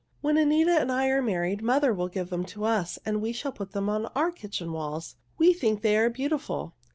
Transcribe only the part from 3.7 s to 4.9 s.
them on our kitchen